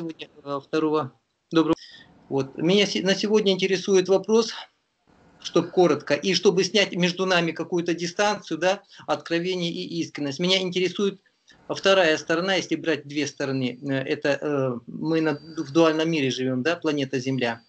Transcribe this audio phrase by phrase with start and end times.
[0.00, 1.12] сегодня э, второго
[1.50, 1.76] доброго.
[2.30, 2.56] Вот.
[2.56, 4.52] Меня на сегодня интересует вопрос,
[5.40, 10.38] чтобы коротко, и чтобы снять между нами какую-то дистанцию, да, откровение и искренность.
[10.38, 11.20] Меня интересует
[11.68, 13.78] вторая сторона, если брать две стороны.
[13.82, 17.60] Э, это э, мы на, в дуальном мире живем, да, планета Земля.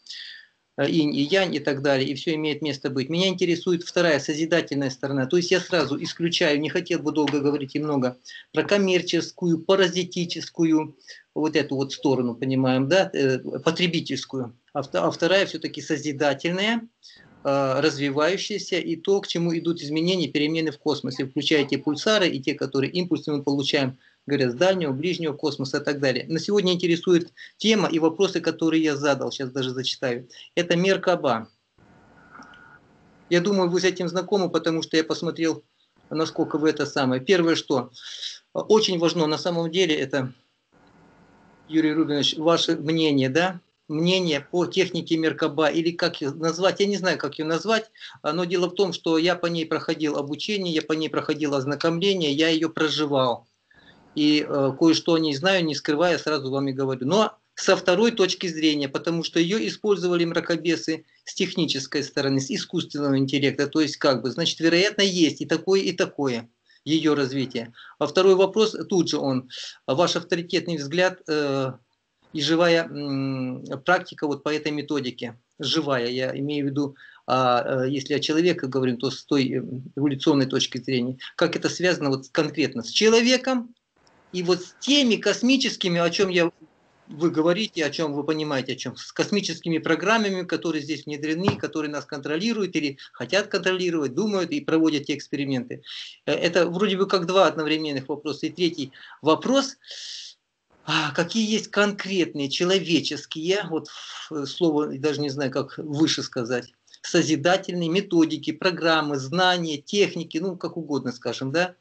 [0.78, 3.10] Э, инь и янь и так далее, и все имеет место быть.
[3.10, 5.26] Меня интересует вторая, созидательная сторона.
[5.26, 8.18] То есть я сразу исключаю, не хотел бы долго говорить и много,
[8.54, 10.96] про коммерческую, паразитическую,
[11.36, 14.56] вот эту вот сторону, понимаем, да, э, потребительскую.
[14.74, 16.88] А, а вторая все-таки созидательная,
[17.44, 22.40] э, развивающаяся и то, к чему идут изменения, перемены в космосе, включая те пульсары и
[22.40, 23.98] те, которые импульсы мы получаем
[24.32, 26.26] говорят, с дальнего, ближнего космоса и так далее.
[26.30, 30.30] На сегодня интересует тема и вопросы, которые я задал, сейчас даже зачитаю.
[30.56, 31.50] Это Меркаба.
[33.30, 35.64] Я думаю, вы с этим знакомы, потому что я посмотрел,
[36.10, 37.22] насколько вы это самое.
[37.22, 37.92] Первое, что
[38.54, 40.34] очень важно на самом деле, это,
[41.68, 43.60] Юрий Рубинович, ваше мнение, да,
[43.90, 47.92] мнение по технике Меркаба, или как ее назвать, я не знаю, как ее назвать,
[48.24, 52.32] но дело в том, что я по ней проходил обучение, я по ней проходил ознакомление,
[52.32, 53.48] я ее проживал
[54.16, 57.08] и э, кое-что не знаю, не скрывая, сразу вам и говорю.
[57.08, 63.18] Но со второй точки зрения, потому что ее использовали мракобесы с технической стороны, с искусственного
[63.18, 66.50] интеллекта, то есть как бы, значит, вероятно, есть и такое, и такое
[66.84, 67.74] ее развитие.
[68.00, 69.50] А второй вопрос, тут же он,
[69.86, 71.74] ваш авторитетный взгляд э,
[72.34, 76.96] и живая э, практика вот по этой методике, живая, я имею в виду,
[77.28, 79.64] а, э, если о человеке говорим, то с той э,
[79.96, 83.76] эволюционной точки зрения, как это связано вот конкретно с человеком,
[84.34, 86.52] и вот с теми космическими, о чем я
[87.12, 91.92] вы говорите, о чем вы понимаете, о чем, с космическими программами, которые здесь внедрены, которые
[91.92, 95.84] нас контролируют или хотят контролировать, думают и проводят те эксперименты.
[96.26, 98.46] Э, это вроде бы как два одновременных вопроса.
[98.46, 99.78] И третий вопрос,
[100.86, 103.90] а, какие есть конкретные человеческие, вот
[104.46, 111.12] слово даже не знаю, как выше сказать, созидательные методики, программы, знания, техники, ну как угодно
[111.12, 111.76] скажем, да,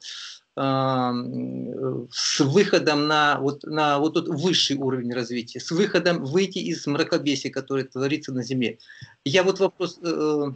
[0.57, 7.51] с выходом на вот, на вот тот высший уровень развития, с выходом выйти из мракобесия,
[7.51, 8.79] которое творится на Земле.
[9.25, 10.53] Я вот вопрос, э,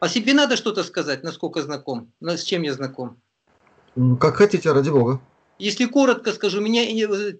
[0.00, 3.20] о себе надо что-то сказать, насколько знаком, с чем я знаком?
[4.20, 5.20] Как хотите, ради бога.
[5.58, 7.34] Если коротко скажу, меня э,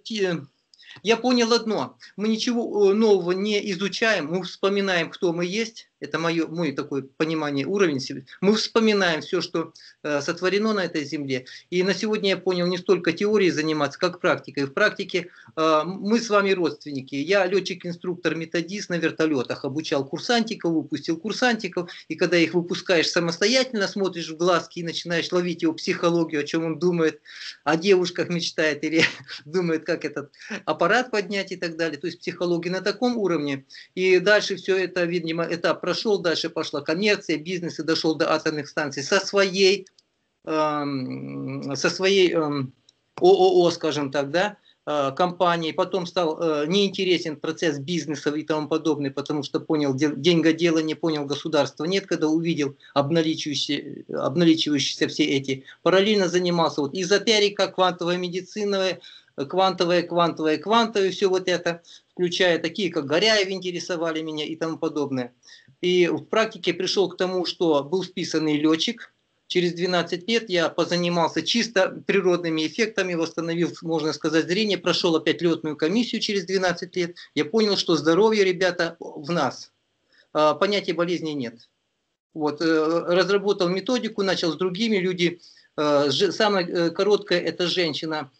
[1.03, 6.19] я понял одно, мы ничего э, нового не изучаем, мы вспоминаем, кто мы есть, это
[6.19, 7.95] мое, мой такой понимание, уровень.
[8.41, 9.73] Мы вспоминаем все, что
[10.03, 11.45] э, сотворено на этой земле.
[11.69, 14.65] И на сегодня я понял не столько теорией заниматься, как практикой.
[14.65, 17.15] В практике э, мы с вами родственники.
[17.15, 21.89] Я летчик-инструктор, методист на вертолетах, обучал курсантиков, выпустил курсантиков.
[22.09, 26.65] И когда их выпускаешь самостоятельно, смотришь в глазки и начинаешь ловить его психологию, о чем
[26.65, 27.21] он думает,
[27.63, 29.05] о девушках мечтает или
[29.45, 30.31] думает, как этот
[30.65, 31.97] аппарат поднять и так далее.
[31.97, 33.65] То есть психология на таком уровне.
[33.95, 38.67] И дальше все это, видимо, этап прошел, дальше пошла коммерция, бизнес и дошел до атомных
[38.67, 39.87] станций со своей,
[40.45, 42.73] эм, со своей эм,
[43.21, 49.11] ООО, скажем так, да, э, компанией, потом стал э, неинтересен процесс бизнеса и тому подобное,
[49.11, 55.63] потому что понял деньгоделание, понял государства нет, когда увидел обналичивающиеся, обналичивающиеся все эти.
[55.83, 58.99] Параллельно занимался вот изотерика, квантовая медицина,
[59.35, 61.81] квантовая, квантовая, квантовая, все вот это,
[62.11, 65.33] включая такие, как Горяев интересовали меня и тому подобное.
[65.85, 69.13] И в практике пришел к тому, что был списанный летчик.
[69.45, 75.77] Через 12 лет я позанимался чисто природными эффектами, восстановил, можно сказать, зрение, прошел опять летную
[75.77, 77.15] комиссию через 12 лет.
[77.35, 79.71] Я понял, что здоровье, ребята, в нас.
[80.33, 81.69] А, понятия болезни нет.
[82.33, 85.39] Вот, э, разработал методику, начал с другими люди.
[85.77, 88.31] Э, самая э, короткая– это женщина,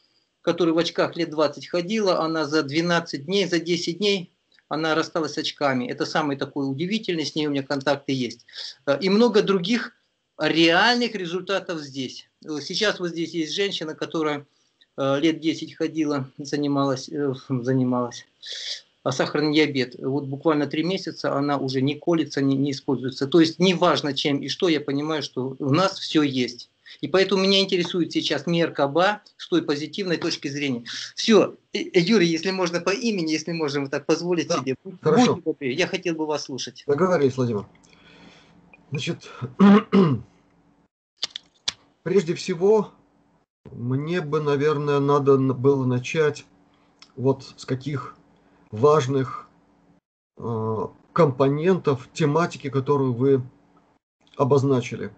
[0.41, 2.21] которая в очках лет 20 ходила.
[2.21, 4.34] Она за 12 дней, за 10 дней
[4.75, 5.87] она рассталась с очками.
[5.87, 8.45] Это самый такой удивительный, с ней у меня контакты есть.
[8.85, 9.93] Э, и много других
[10.37, 12.29] реальных результатов здесь.
[12.45, 14.45] Э, сейчас вот здесь есть женщина, которая
[14.97, 17.09] э, лет 10 ходила, занималась,
[17.49, 18.25] занималась
[19.03, 19.95] а сахарный диабет.
[19.99, 23.27] Вот буквально три месяца она уже не колется, не, не используется.
[23.27, 26.71] То есть неважно чем и что, я понимаю, что у нас все есть.
[27.01, 30.85] И поэтому меня интересует сейчас Меркаба с той позитивной точки зрения.
[31.15, 34.75] Все, э, э, Юрий, если можно по имени, если можем так позволить да, себе.
[35.01, 35.35] Хорошо.
[35.35, 36.83] Будьте я хотел бы вас слушать.
[36.87, 37.65] Договорились, Владимир.
[38.91, 39.29] Значит,
[42.03, 42.91] прежде всего,
[43.71, 46.45] мне бы, наверное, надо было начать
[47.15, 48.15] вот с каких
[48.71, 49.47] важных
[50.37, 53.41] э, компонентов тематики, которую вы
[54.37, 55.11] обозначили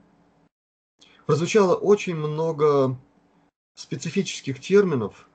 [1.27, 2.97] прозвучало очень много
[3.75, 5.27] специфических терминов,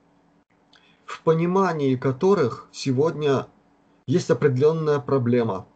[1.05, 3.47] в понимании которых сегодня
[4.07, 5.69] есть определенная проблема.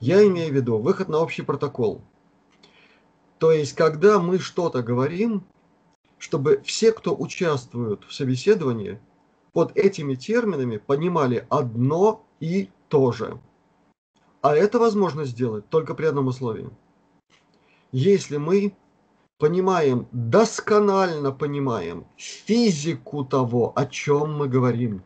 [0.00, 2.02] Я имею в виду выход на общий протокол.
[3.38, 5.46] То есть, когда мы что-то говорим,
[6.18, 8.98] чтобы все, кто участвуют в собеседовании,
[9.52, 13.38] под этими терминами понимали одно и то же.
[14.42, 16.68] А это возможно сделать только при одном условии.
[17.92, 18.74] Если мы
[19.38, 25.02] понимаем, досконально понимаем физику того, о чем мы говорим.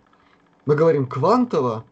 [0.66, 1.84] Мы говорим квантово,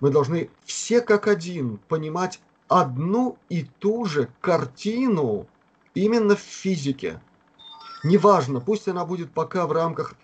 [0.00, 5.46] мы должны все как один понимать одну и ту же картину
[5.94, 7.20] именно в физике.
[8.02, 10.14] Неважно, пусть она будет пока в рамках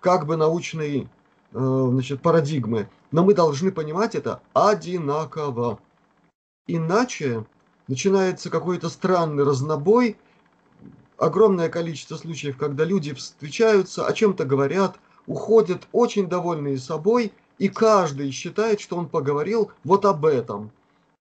[0.00, 1.08] как бы научной
[1.52, 5.78] э, значит, парадигмы, но мы должны понимать это одинаково.
[6.66, 7.44] Иначе
[7.86, 10.18] начинается какой-то странный разнобой,
[11.18, 14.96] огромное количество случаев, когда люди встречаются, о чем-то говорят,
[15.26, 20.70] уходят очень довольные собой, и каждый считает, что он поговорил вот об этом.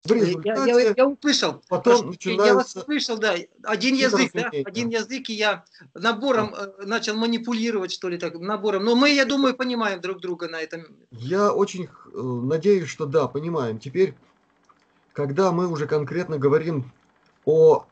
[0.05, 1.61] В результате я, я, я услышал.
[1.67, 2.45] Потом начинается...
[2.45, 3.35] Я вас услышал, да.
[3.63, 4.49] Один язык, да?
[4.65, 6.71] Один язык, и я набором да.
[6.77, 8.85] Э, начал манипулировать, что ли, так, набором.
[8.85, 10.85] Но мы, я думаю, понимаем друг друга на этом.
[11.11, 13.77] Я очень э, надеюсь, что да, понимаем.
[13.77, 14.15] Теперь,
[15.11, 16.89] когда мы уже конкретно говорим
[17.43, 17.85] о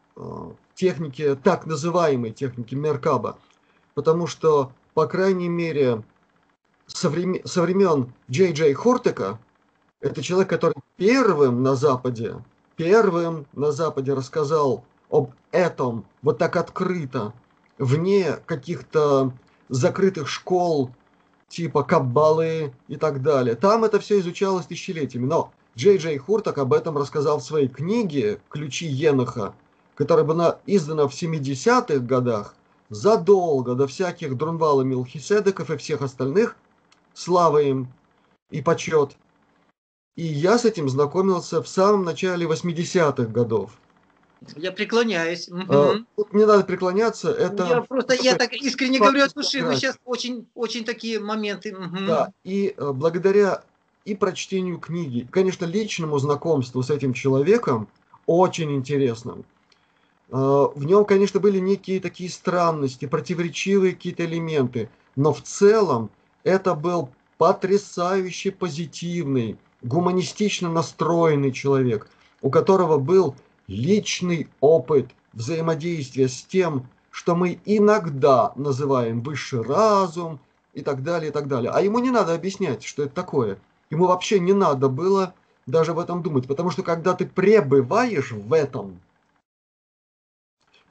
[0.77, 3.37] технике, так называемой технике Меркаба,
[3.95, 6.03] потому что, по крайней мере,
[6.85, 9.39] со времен, со времен Джей Джей Хортека,
[9.99, 12.35] это человек, который первым на Западе,
[12.75, 17.33] первым на Западе рассказал об этом вот так открыто,
[17.79, 19.33] вне каких-то
[19.69, 20.91] закрытых школ,
[21.47, 23.55] типа Каббалы и так далее.
[23.55, 25.25] Там это все изучалось тысячелетиями.
[25.25, 29.53] Но Джей Джей Хуртак об этом рассказал в своей книге «Ключи Еноха»,
[29.97, 32.53] которая была издана в 70-х годах,
[32.89, 36.55] задолго до всяких Друнвала Милхиседеков и всех остальных,
[37.15, 37.87] слава им
[38.51, 39.17] и почет.
[40.15, 43.71] И я с этим знакомился в самом начале 80-х годов.
[44.55, 45.49] Я преклоняюсь.
[45.67, 47.65] А, тут не надо преклоняться, это...
[47.65, 51.75] Я просто, я так искренне говорю от души, вы сейчас очень, очень такие моменты.
[51.75, 52.05] Угу.
[52.05, 53.63] Да, и э, благодаря
[54.05, 57.87] и прочтению книги, конечно, личному знакомству с этим человеком,
[58.27, 59.43] очень интересным,
[60.29, 66.09] в нем, конечно, были некие такие странности, противоречивые какие-то элементы, но в целом
[66.43, 72.09] это был потрясающе позитивный, гуманистично настроенный человек,
[72.41, 73.35] у которого был
[73.67, 80.39] личный опыт взаимодействия с тем, что мы иногда называем высший разум
[80.73, 81.71] и так далее, и так далее.
[81.71, 83.59] А ему не надо объяснять, что это такое.
[83.89, 85.33] Ему вообще не надо было
[85.65, 88.99] даже в этом думать, потому что когда ты пребываешь в этом,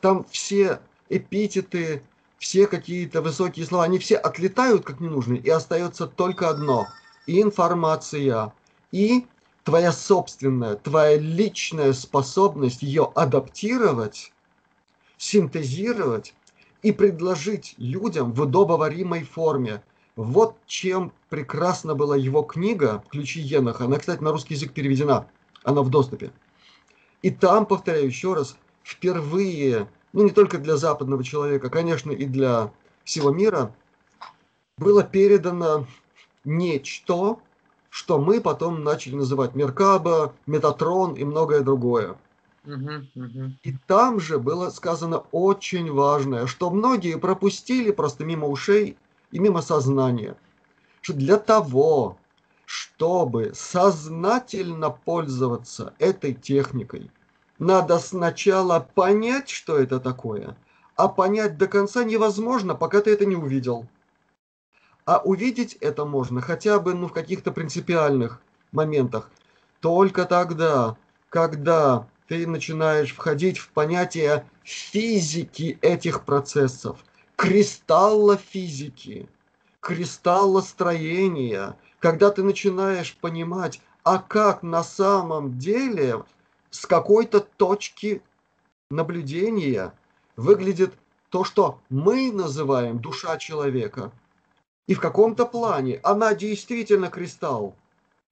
[0.01, 2.03] там все эпитеты,
[2.39, 6.87] все какие-то высокие слова, они все отлетают как ненужные, и остается только одно–
[7.27, 8.53] информация.
[8.93, 9.27] И
[9.65, 14.33] твоя собственная, твоя личная способность ее адаптировать,
[15.19, 16.35] синтезировать
[16.83, 19.83] и предложить людям в удобоваримой форме.
[20.15, 23.85] Вот чем прекрасна была его книга «Ключи Еноха».
[23.85, 25.27] Она, кстати, на русский язык переведена,
[25.65, 26.31] она в доступе.
[27.23, 32.71] И там, повторяю еще раз, впервые, ну не только для западного человека, конечно, и для
[33.03, 33.75] всего мира,
[34.79, 35.87] было передано
[36.45, 37.39] нечто,
[37.91, 42.17] что мы потом начали называть Меркаба, Метатрон и многое другое.
[42.65, 48.97] И там же было сказано очень важное, что многие пропустили просто мимо ушей
[49.33, 50.37] и мимо сознания,
[51.01, 52.19] что для того,
[52.65, 57.11] чтобы сознательно пользоваться этой техникой,
[57.59, 60.57] надо сначала понять, что это такое,
[60.97, 63.87] а понять до конца невозможно, пока ты это не увидел.
[65.05, 68.41] А увидеть это можно хотя бы ну, в каких-то принципиальных
[68.73, 69.31] моментах.
[69.81, 70.97] Только тогда,
[71.29, 76.99] когда ты начинаешь входить в понятие физики этих процессов,
[77.37, 79.29] кристалла физики,
[79.81, 86.25] кристалла строения, когда ты начинаешь понимать, а как на самом деле
[86.77, 88.23] с какой-то точки
[88.91, 89.95] наблюдения
[90.37, 90.93] выглядит
[91.31, 94.13] то, что мы называем душа человека.
[94.87, 97.75] И в каком-то плане она действительно кристалл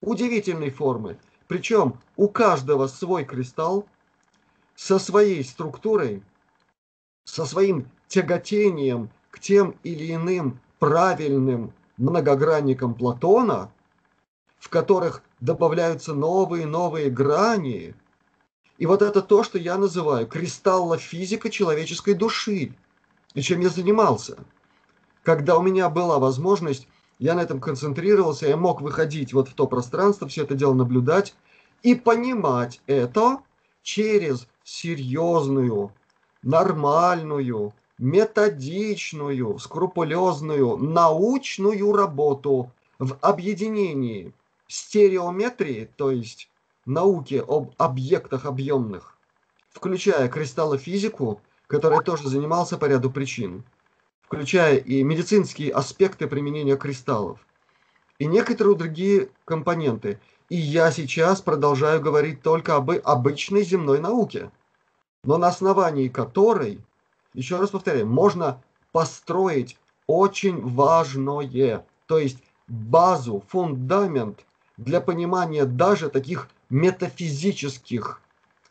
[0.02, 1.16] удивительной формы.
[1.48, 3.86] Причем у каждого свой кристалл
[4.76, 6.22] со своей структурой,
[7.24, 13.72] со своим тяготением к тем или иным правильным многогранникам Платона,
[14.58, 17.94] в которых добавляются новые и новые грани–
[18.78, 22.74] и вот это то, что я называю кристаллофизика человеческой души,
[23.34, 24.36] и чем я занимался.
[25.22, 26.88] Когда у меня была возможность
[27.18, 31.34] Я на этом концентрировался, я мог выходить вот в то пространство, все это дело наблюдать
[31.82, 33.38] и понимать это
[33.82, 35.92] через серьезную,
[36.42, 44.32] нормальную, методичную, скрупулезную, научную работу в объединении
[44.66, 46.50] стереометрии, то есть
[46.86, 49.16] науки об объектах объемных,
[49.70, 53.64] включая кристаллофизику, которая тоже занимался по ряду причин,
[54.22, 57.46] включая и медицинские аспекты применения кристаллов,
[58.18, 60.20] и некоторые другие компоненты.
[60.50, 64.50] И я сейчас продолжаю говорить только об обычной земной науке,
[65.24, 66.80] но на основании которой,
[67.32, 68.62] еще раз повторяю, можно
[68.92, 72.38] построить очень важное, то есть
[72.68, 74.44] базу, фундамент
[74.76, 78.20] для понимания даже таких метафизических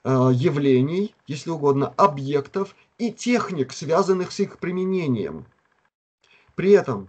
[0.04, 5.46] э, явлений, если угодно, объектов и техник, связанных с их применением.
[6.56, 7.08] При этом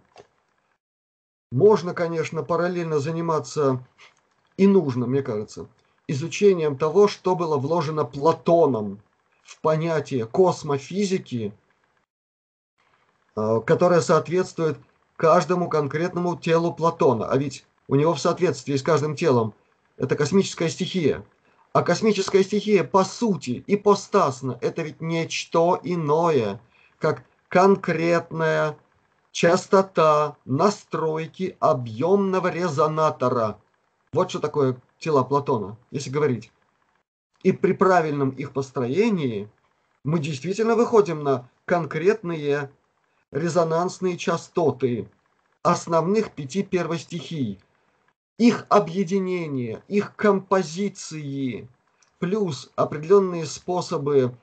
[1.50, 3.84] можно, конечно, параллельно заниматься
[4.56, 5.66] и нужно, мне кажется,
[6.06, 9.00] изучением того, что было вложено Платоном
[9.42, 11.52] в понятие космофизики,
[13.34, 14.78] э, которое соответствует
[15.16, 17.26] каждому конкретному телу Платона.
[17.26, 19.54] А ведь у него в соответствии с каждым телом
[19.96, 21.24] это космическая стихия.
[21.72, 26.60] А космическая стихия по сути ипостасно это ведь нечто иное,
[26.98, 28.76] как конкретная
[29.32, 33.58] частота настройки объемного резонатора.
[34.12, 36.52] Вот что такое тела Платона, если говорить.
[37.42, 39.50] И при правильном их построении
[40.04, 42.70] мы действительно выходим на конкретные
[43.32, 45.08] резонансные частоты
[45.62, 47.60] основных пяти первостихий–
[48.38, 51.68] их объединение, их композиции,
[52.18, 54.34] плюс определенные способы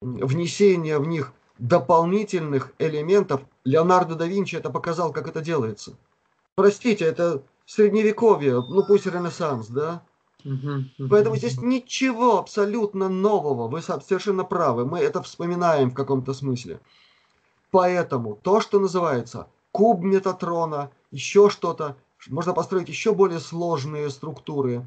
[0.00, 3.42] внесения в них дополнительных элементов.
[3.64, 5.96] Леонардо да Винчи это показал, как это делается.
[6.54, 10.02] Простите, это средневековье, ну пусть Ренессанс, да?
[11.08, 13.68] Поэтому здесь ничего абсолютно нового.
[13.68, 14.84] Вы совершенно правы.
[14.84, 16.80] Мы это вспоминаем в каком-то смысле.
[17.70, 21.96] Поэтому то, что называется куб Метатрона, еще что-то,
[22.28, 24.86] можно построить еще более сложные структуры.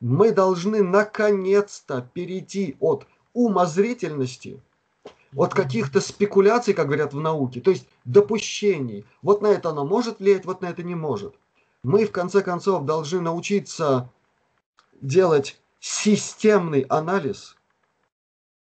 [0.00, 4.60] Мы должны наконец-то перейти от умозрительности,
[5.36, 9.04] от каких-то спекуляций, как говорят в науке, то есть допущений.
[9.22, 11.34] Вот на это оно может влиять, вот на это не может.
[11.82, 14.10] Мы, в конце концов, должны научиться
[15.00, 17.56] делать системный анализ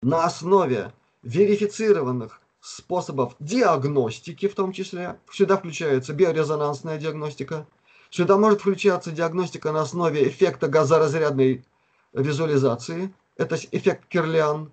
[0.03, 5.19] на основе верифицированных способов диагностики в том числе.
[5.31, 7.67] Сюда включается биорезонансная диагностика.
[8.11, 11.64] Сюда может включаться диагностика на основе эффекта газоразрядной
[12.12, 13.12] визуализации.
[13.37, 14.73] Это эффект Кирлиан.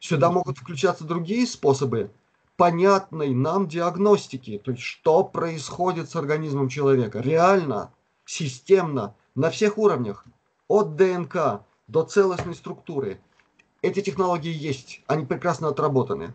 [0.00, 2.10] Сюда могут включаться другие способы
[2.56, 4.60] понятной нам диагностики.
[4.64, 7.20] То есть, что происходит с организмом человека.
[7.20, 7.92] Реально,
[8.24, 10.24] системно, на всех уровнях.
[10.68, 13.20] От ДНК до целостной структуры.
[13.80, 16.32] Эти технологии есть, они прекрасно отработаны.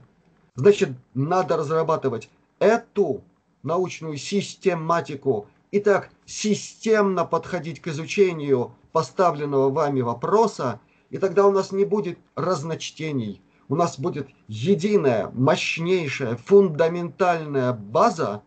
[0.57, 3.21] Значит, надо разрабатывать эту
[3.61, 10.79] научную систематику и так системно подходить к изучению поставленного вами вопроса,
[11.11, 13.39] и тогда у нас не будет разночтений.
[13.69, 18.41] У нас будет единая, мощнейшая, фундаментальная база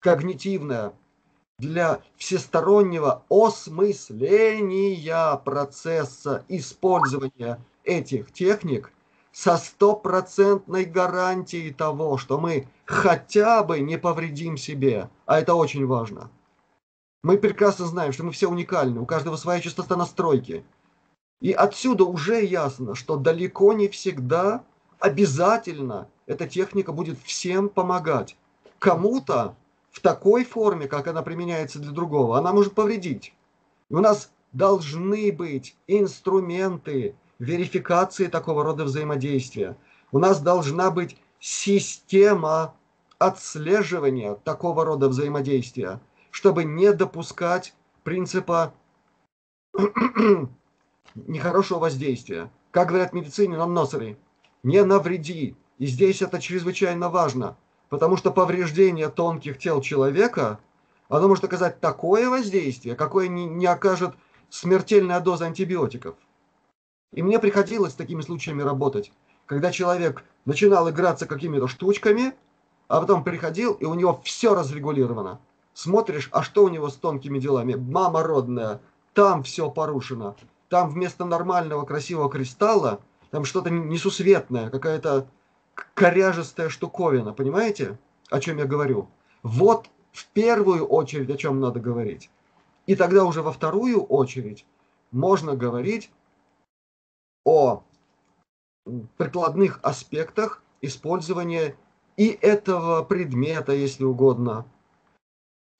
[0.00, 0.92] когнитивная
[1.58, 8.92] для всестороннего осмысления процесса использования этих техник–
[9.40, 15.08] со стопроцентной гарантией того, что мы хотя бы не повредим себе.
[15.24, 16.30] А это очень важно.
[17.22, 20.62] Мы прекрасно знаем, что мы все уникальны, у каждого своя частота настройки.
[21.40, 24.62] И отсюда уже ясно, что далеко не всегда
[24.98, 28.36] обязательно эта техника будет всем помогать.
[28.78, 29.56] Кому-то
[29.90, 33.32] в такой форме, как она применяется для другого, она может повредить.
[33.88, 39.76] И у нас должны быть инструменты, верификации такого рода взаимодействия.
[40.12, 42.74] У нас должна быть система
[43.18, 48.72] отслеживания такого рода взаимодействия, чтобы не допускать принципа
[51.14, 52.50] нехорошего воздействия.
[52.70, 54.16] Как говорят в медицине на носоре,
[54.62, 55.56] не навреди.
[55.78, 57.56] И здесь это чрезвычайно важно,
[57.88, 60.60] потому что повреждение тонких тел человека,
[61.08, 64.14] оно может оказать такое воздействие, какое не, не окажет
[64.50, 66.16] смертельная доза антибиотиков.
[67.12, 69.12] И мне приходилось с такими случаями работать,
[69.46, 72.34] когда человек начинал играться какими-то штучками,
[72.86, 75.40] а потом приходил, и у него все разрегулировано.
[75.74, 77.74] Смотришь, а что у него с тонкими делами?
[77.74, 78.80] Мама родная,
[79.12, 80.36] там все порушено.
[80.68, 83.00] Там вместо нормального красивого кристалла,
[83.30, 85.26] там что-то несусветное, какая-то
[85.94, 87.32] коряжестая штуковина.
[87.32, 87.98] Понимаете,
[88.30, 89.08] о чем я говорю?
[89.42, 92.30] Вот в первую очередь о чем надо говорить.
[92.86, 94.64] И тогда уже во вторую очередь
[95.10, 96.10] можно говорить
[97.50, 97.82] о
[99.18, 101.76] прикладных аспектах использования
[102.16, 104.66] и этого предмета, если угодно,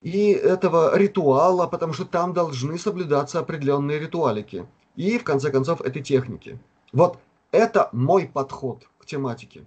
[0.03, 4.67] и этого ритуала, потому что там должны соблюдаться определенные ритуалики.
[4.97, 6.59] И, в конце концов, этой техники.
[6.93, 7.19] Вот
[7.53, 9.67] это мой подход к тематике.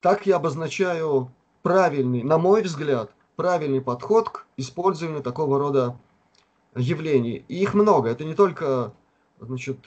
[0.00, 1.30] Так я обозначаю
[1.62, 5.96] правильный, на мой взгляд, правильный подход к использованию такого рода
[6.74, 7.44] явлений.
[7.48, 8.08] И их много.
[8.08, 8.92] Это не только
[9.38, 9.78] значит,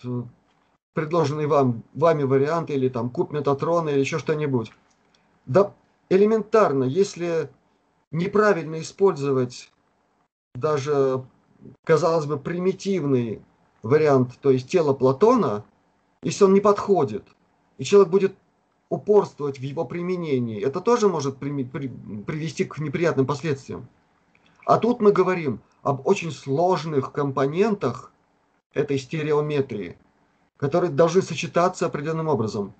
[0.95, 4.71] предложенный вам, вами вариант или там куб Метатрона или еще что-нибудь.
[5.45, 5.73] Да
[6.09, 7.49] элементарно, если
[8.11, 9.71] неправильно использовать
[10.55, 11.25] даже,
[11.83, 13.41] казалось бы, примитивный
[13.83, 15.65] вариант, то есть тело Платона,
[16.23, 17.25] если он не подходит,
[17.77, 18.35] и человек будет
[18.89, 21.89] упорствовать в его применении, это тоже может при, при,
[22.25, 23.89] привести к неприятным последствиям.
[24.65, 28.13] А тут мы говорим об очень сложных компонентах
[28.73, 29.97] этой стереометрии,
[30.57, 32.73] которые должны сочетаться определенным образом.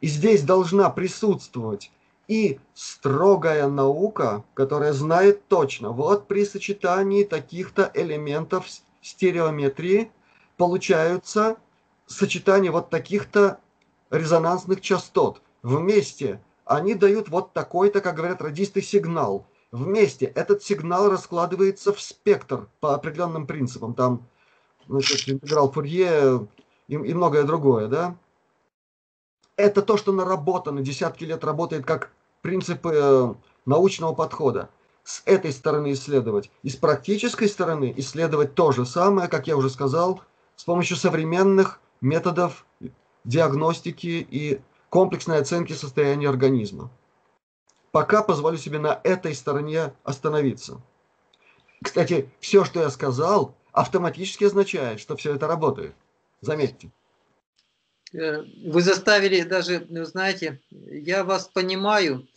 [0.00, 1.90] И здесь должна присутствовать
[2.28, 8.66] и строгая наука, которая знает точно, вот при сочетании таких-то элементов
[9.00, 10.10] стереометрии
[10.56, 11.56] получаются
[12.06, 13.58] сочетание вот таких-то
[14.10, 15.40] резонансных частот.
[15.62, 19.46] Вместе они дают вот такой-то, как говорят радисты, сигнал.
[19.70, 23.94] Вместе этот сигнал раскладывается в спектр по определенным принципам.
[23.94, 24.26] Там
[24.88, 26.46] значит, интеграл Фурье
[26.88, 28.16] и, и многое другое, да?
[29.56, 32.10] Это то, что наработано, десятки лет работает как
[32.42, 34.68] принципы э, научного подхода.
[35.02, 36.50] С этой стороны исследовать.
[36.62, 40.20] И с практической стороны исследовать то же самое, как я уже сказал,
[40.56, 42.66] с помощью современных методов
[43.24, 46.90] диагностики и комплексной оценки состояния организма.
[47.92, 50.80] Пока позволю себе на этой стороне остановиться.
[51.82, 55.94] Кстати, все, что я сказал, автоматически означает, что все это работает.
[56.46, 56.90] Заметьте.
[58.12, 62.28] Э, вы заставили даже, знаете, я вас понимаю,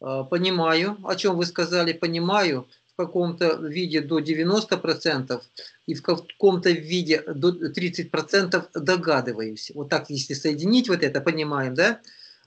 [0.00, 5.42] э, понимаю, о чем вы сказали, понимаю, в каком-то виде до 90%
[5.86, 9.72] и в каком-то виде до 30% догадываюсь.
[9.74, 12.00] Вот так, если соединить вот это, понимаем, да?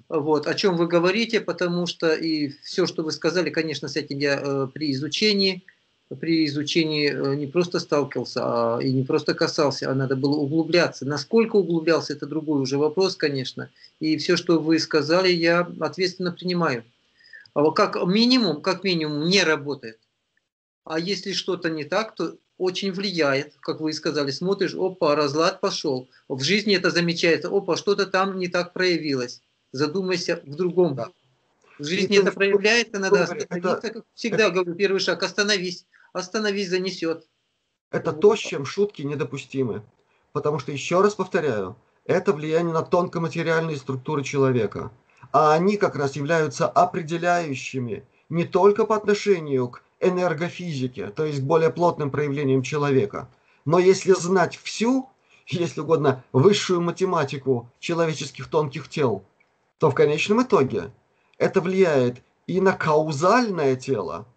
[0.07, 4.19] Вот, о чем вы говорите, потому что и все, что вы сказали, конечно, с этим
[4.19, 5.65] я э, при изучении
[6.19, 11.05] при изучении э, не просто сталкивался а, и не просто касался, а надо было углубляться.
[11.05, 13.69] Насколько углублялся, это другой уже вопрос, конечно.
[13.99, 16.83] И все, что вы сказали, я ответственно принимаю.
[17.53, 19.99] А как минимум, как минимум, не работает.
[20.83, 26.09] А если что-то не так, то очень влияет, как вы сказали, смотришь, опа, разлад пошел.
[26.27, 29.41] В жизни это замечается, опа, что-то там не так проявилось.
[29.71, 30.95] Задумайся в другом.
[30.95, 31.09] Да.
[31.79, 35.85] В жизни это, это проявляется, надо остановиться, это, как всегда это, говорю, первый шаг, остановись
[36.13, 37.27] остановись, занесет.
[37.91, 39.83] Это то, с чем шутки недопустимы.
[40.33, 44.91] Потому что, еще раз повторяю, это влияние на тонкоматериальные структуры человека.
[45.31, 51.43] А они как раз являются определяющими не только по отношению к энергофизике, то есть к
[51.43, 53.29] более плотным проявлениям человека,
[53.65, 55.09] но если знать всю,
[55.47, 59.23] если угодно, высшую математику человеческих тонких тел,
[59.77, 60.91] то в конечном итоге
[61.37, 64.27] это влияет и на каузальное тело,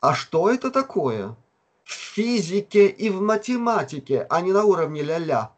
[0.00, 1.36] а что это такое?
[1.84, 5.52] В физике и в математике, а не на уровне ля-ля.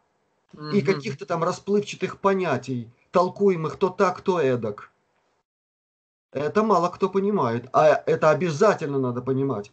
[0.53, 0.67] Угу.
[0.67, 4.91] И каких-то там расплывчатых понятий, толкуемых то так, то эдак.
[6.31, 9.71] Это мало кто понимает, а это обязательно надо понимать.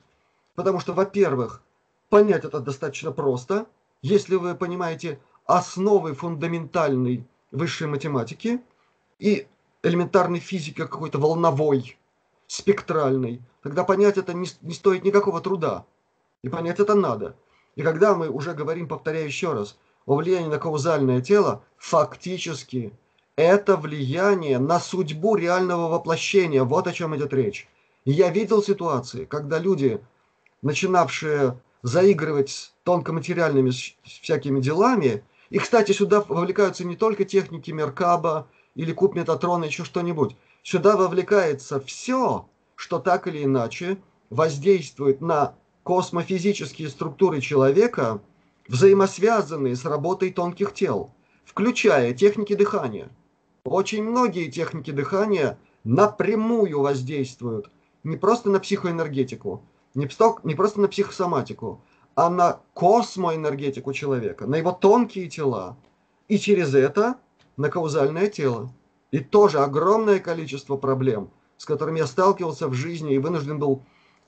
[0.55, 1.63] Потому что, во-первых,
[2.11, 3.67] понять это достаточно просто,
[4.03, 8.63] если вы понимаете основы фундаментальной высшей математики
[9.19, 9.47] и
[9.83, 11.99] элементарной физики какой-то волновой,
[12.51, 15.85] спектральной, тогда понять это не, не стоит никакого труда.
[16.43, 17.37] И понять это надо.
[17.77, 22.93] И когда мы уже говорим, повторяю еще раз, о влиянии на каузальное тело, фактически
[23.37, 26.65] это влияние на судьбу реального воплощения.
[26.65, 27.69] Вот о чем идет речь.
[28.05, 30.01] И я видел ситуации, когда люди,
[30.61, 33.71] начинавшие заигрывать с тонкоматериальными
[34.03, 40.35] всякими делами, и, кстати, сюда вовлекаются не только техники Меркаба или куб Метатрона, еще что-нибудь.
[40.63, 48.23] Сюда вовлекается все, что так или иначе воздействует на космофизические структуры человека,
[48.69, 51.13] взаимосвязанные с работой тонких тел,
[51.45, 53.11] включая техники дыхания.
[53.65, 57.71] Очень многие техники дыхания напрямую воздействуют
[58.05, 59.63] не просто на психоэнергетику,
[59.95, 61.83] не, просто на психосоматику,
[62.15, 65.77] а на космоэнергетику человека, на его тонкие тела,
[66.29, 67.17] и через это
[67.57, 68.73] на каузальное тело.
[69.11, 73.85] И тоже огромное количество проблем, с которыми я сталкивался в жизни и вынужден был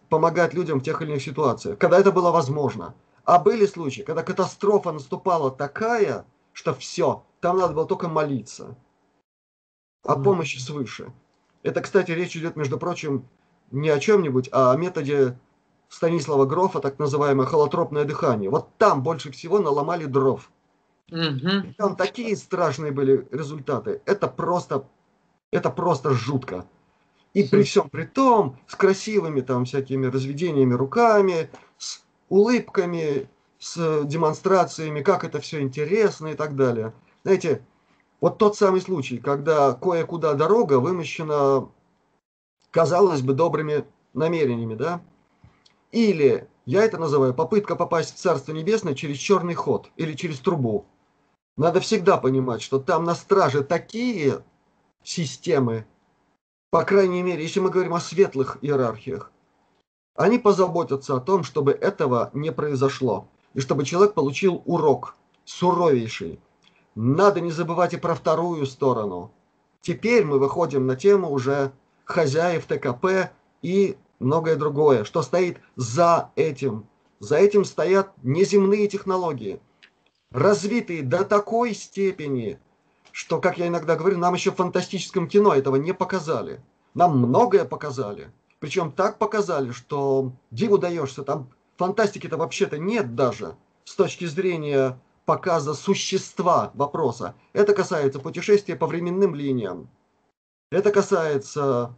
[0.09, 2.95] помогать людям в тех или иных ситуациях, когда это было возможно.
[3.25, 8.77] А были случаи, когда катастрофа наступала такая, что все, там надо было только молиться
[10.05, 11.12] о помощи свыше.
[11.62, 13.29] Это, кстати, речь идет, между прочим,
[13.71, 15.38] не о чем-нибудь, а о методе
[15.88, 18.51] Станислава Грофа, так называемое холотропное дыхание.
[18.51, 20.51] Вот там больше всего наломали дров.
[21.12, 21.75] Угу.
[21.77, 24.01] Там такие страшные были результаты.
[24.07, 24.88] Это просто,
[25.51, 26.66] это просто жутко.
[27.35, 35.03] И при всем при том, с красивыми там всякими разведениями руками, с улыбками, с демонстрациями,
[35.03, 36.94] как это все интересно и так далее.
[37.25, 37.62] Знаете,
[38.22, 41.68] вот тот самый случай, когда кое-куда дорога вымощена,
[42.70, 45.03] казалось бы, добрыми намерениями, да?
[45.90, 50.87] Или, я это называю, попытка попасть в Царство Небесное через черный ход или через трубу.
[51.57, 54.43] Надо всегда понимать, что там на страже такие
[55.03, 55.87] системы,
[56.71, 59.31] по крайней мере, если мы говорим о светлых иерархиях,
[60.15, 66.41] они позаботятся о том, чтобы этого не произошло, и чтобы человек получил урок суровейший.
[66.95, 69.31] Надо не забывать и про вторую сторону.
[69.81, 71.73] Теперь мы выходим на тему уже
[72.05, 76.87] хозяев ТКП и многое другое, что стоит за этим.
[77.19, 79.61] За этим стоят неземные технологии,
[80.33, 82.59] развитые до такой степени,
[83.11, 86.61] что, как я иногда говорю, нам еще в фантастическом кино этого не показали.
[86.95, 88.31] Нам многое показали.
[88.59, 91.23] Причем так показали, что диву даешься.
[91.23, 97.35] Там фантастики-то вообще-то нет даже с точки зрения показа существа вопроса.
[97.53, 99.88] Это касается путешествия по временным линиям.
[100.71, 101.95] Это касается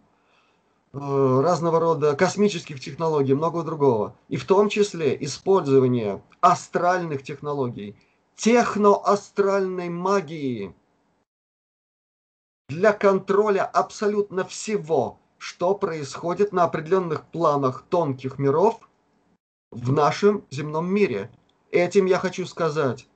[0.93, 4.17] э, разного рода космических технологий, много другого.
[4.29, 7.97] И в том числе использование астральных технологий,
[8.37, 10.75] техноастральной магии–
[12.69, 18.89] для контроля абсолютно всего, что происходит на определенных планах тонких миров
[19.71, 21.31] в нашем земном мире.
[21.71, 23.07] Этим я хочу сказать,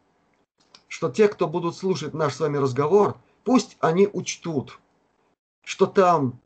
[0.86, 4.78] что те, кто будут слушать наш с вами разговор, пусть они учтут,
[5.64, 6.38] что там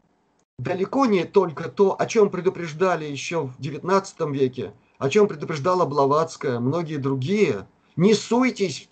[0.58, 6.60] далеко не только то, о чем предупреждали еще в XIX веке, о чем предупреждала Блаватская,
[6.60, 7.66] многие другие.
[7.96, 8.88] Не суйтесь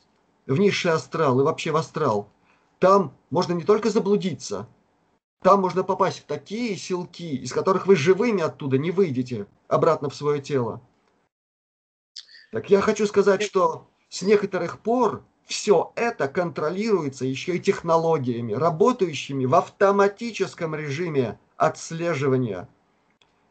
[0.47, 2.29] в низший астрал и вообще в астрал.
[2.79, 4.69] Там можно не только заблудиться,
[5.43, 10.15] там можно попасть в такие силки, из которых вы живыми оттуда не выйдете обратно в
[10.15, 10.83] свое тело.
[12.53, 19.47] Так я хочу сказать, что с некоторых пор все это контролируется еще и технологиями, работающими
[19.47, 22.69] в автоматическом режиме отслеживания.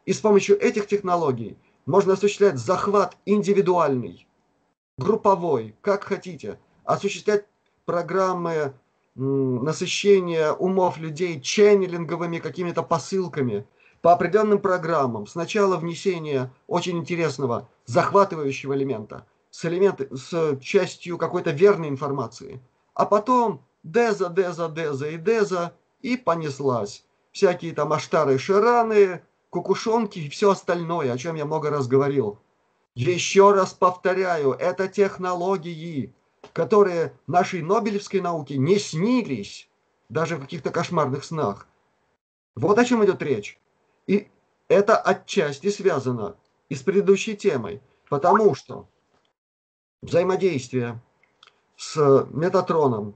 [0.06, 4.28] И с помощью этих технологий можно осуществлять захват индивидуальный,
[5.00, 7.46] групповой, как хотите, осуществлять
[7.86, 8.74] программы
[9.14, 13.66] насыщение умов людей ченнелинговыми какими-то посылками
[14.02, 15.26] по определенным программам.
[15.26, 22.60] Сначала внесение очень интересного, захватывающего элемента с, элемент, с частью какой-то верной информации,
[22.94, 27.04] а потом деза, деза, деза и деза, и понеслась.
[27.32, 32.38] Всякие там аштары, шираны, кукушонки и все остальное, о чем я много раз говорил.
[33.00, 36.12] Еще раз повторяю, это технологии,
[36.52, 39.70] которые нашей Нобелевской науке не снились
[40.10, 41.66] даже в каких-то кошмарных снах.
[42.56, 43.58] Вот о чем идет речь.
[44.06, 44.28] И
[44.68, 46.36] это отчасти связано
[46.68, 48.86] и с предыдущей темой, потому что
[50.02, 51.00] взаимодействие
[51.78, 53.14] с Метатроном,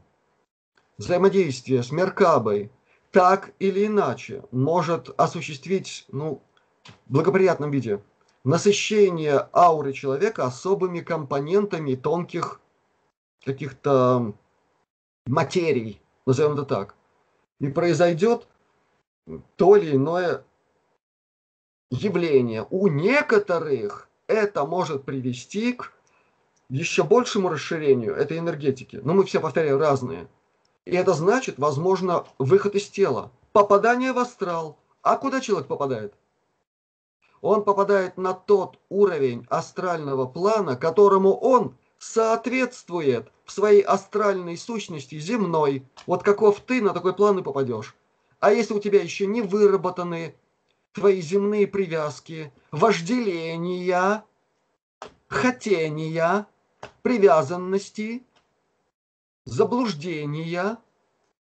[0.97, 2.73] взаимодействие с Меркабой
[3.11, 6.41] так или иначе может осуществить ну,
[7.07, 8.01] в благоприятном виде
[8.45, 12.61] насыщение ауры человека особыми компонентами тонких
[13.45, 14.35] каких-то
[15.27, 16.95] материй, назовем это так,
[17.61, 18.47] и произойдет
[19.57, 20.45] то или иное
[21.91, 22.67] явление.
[22.71, 25.93] У некоторых это может привести к
[26.69, 29.01] еще большему расширению этой энергетики.
[29.03, 30.29] Но мы все, повторяю, разные.
[30.85, 34.79] И это значит, возможно, выход из тела, попадание в астрал.
[35.03, 36.15] А куда человек попадает?
[37.45, 45.87] Он попадает на тот уровень астрального плана, которому он соответствует в своей астральной сущности земной.
[46.07, 47.95] Вот каков ты, на такой план и попадешь.
[48.41, 50.35] А если у тебя еще не выработаны
[50.95, 54.25] твои земные привязки, вожделения,
[55.29, 56.47] хотения,
[57.03, 58.23] привязанности,
[59.45, 60.79] заблуждения,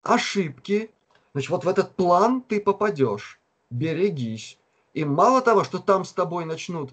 [0.01, 0.89] ошибки,
[1.33, 3.39] значит, вот в этот план ты попадешь.
[3.69, 4.57] Берегись.
[4.93, 6.91] И мало того, что там с тобой начнут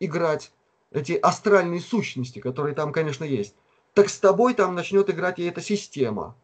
[0.00, 0.52] играть
[0.90, 3.54] эти астральные сущности, которые там, конечно, есть,
[3.94, 6.36] так с тобой там начнет играть и эта система.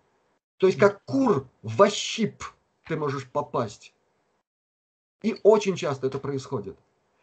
[0.58, 2.44] То есть как кур в ощип
[2.86, 3.94] ты можешь попасть.
[5.22, 6.78] И очень часто это происходит.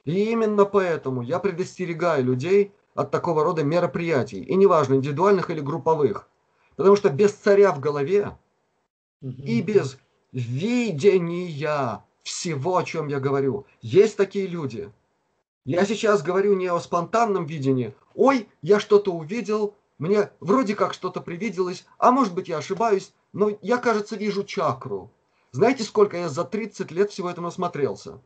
[0.06, 6.28] И именно поэтому я предостерегаю людей от такого рода мероприятий, и неважно, индивидуальных или групповых.
[6.76, 8.38] Потому что без царя в голове
[9.22, 9.98] и без
[10.32, 14.92] видения всего, о чем я говорю, есть такие люди.
[15.65, 17.96] Я сейчас говорю не о спонтанном видении.
[18.13, 23.58] Ой, я что-то увидел, мне вроде как что-то привиделось, а может быть я ошибаюсь, но
[23.62, 25.12] я, кажется, вижу чакру.
[25.52, 28.22] Знаете, сколько я за 30 лет всего этого насмотрелся?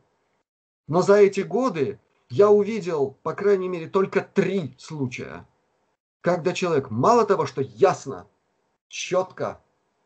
[0.86, 5.48] Но за эти годы я увидел, по крайней мере, только три случая,
[6.20, 8.26] когда человек мало того, что ясно,
[8.88, 9.62] четко,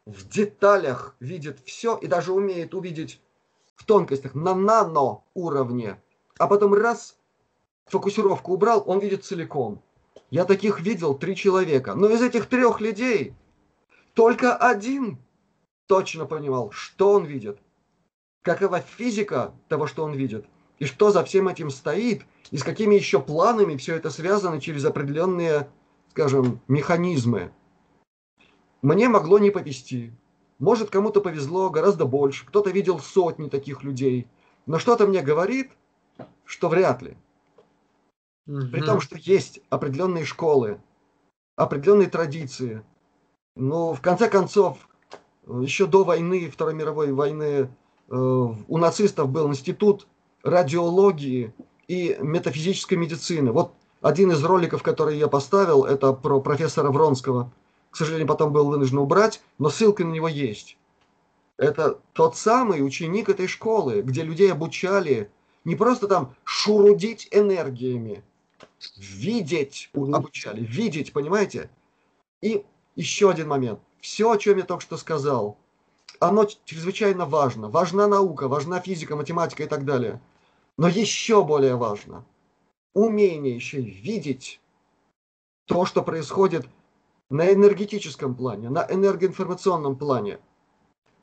[0.07, 3.21] в деталях видит все и даже умеет увидеть
[3.79, 6.03] в тонкостях на нано уровне,
[6.37, 7.17] а потом раз,
[7.87, 9.81] фокусировку убрал, он видит целиком.
[10.31, 11.95] Я таких видел три человека.
[11.95, 13.35] Но из этих трех людей
[14.15, 15.19] только один
[15.87, 17.59] точно понимал, что он видит,
[18.43, 20.45] какова физика того, что он видит,
[20.81, 24.85] и что за всем этим стоит, и с какими еще планами все это связано через
[24.85, 25.71] определенные,
[26.11, 27.53] скажем, механизмы.
[28.83, 30.13] Мне могло не повезти.
[30.59, 34.27] Может, кому-то повезло гораздо больше, кто-то видел сотни таких людей.
[34.67, 35.71] Но что-то мне говорит,
[36.45, 37.17] что вряд ли.
[38.47, 38.69] Угу.
[38.73, 40.81] При том, что есть определенные школы,
[41.57, 42.83] определенные традиции.
[43.55, 44.89] Но в конце концов,
[45.47, 50.07] еще до войны, Второй мировой войны, э, у нацистов был институт
[50.43, 51.55] радиологии
[51.89, 53.53] и метафизической медицины.
[53.53, 57.53] Вот один из роликов, который я поставил, это про профессора Вронского.
[57.91, 60.77] К сожалению, потом был вынужден убрать, но ссылка на него есть.
[61.57, 65.31] Это тот самый ученик этой школы, где людей обучали
[65.65, 68.23] не просто там шурудить энергиями,
[68.97, 71.71] видеть обучали, видеть, понимаете?
[72.41, 73.81] И еще один момент.
[74.01, 75.59] Все, о чем я только что сказал,
[76.21, 77.69] оно чрезвычайно важно.
[77.69, 80.21] Важна наука, важна физика, математика и так далее.
[80.77, 82.25] Но еще более важно
[82.95, 84.61] умение еще видеть
[85.67, 86.67] то, что происходит
[87.31, 90.39] на энергетическом плане, на энергоинформационном плане.